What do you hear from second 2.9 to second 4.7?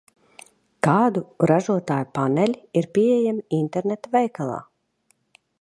pieejami interneta veikalā?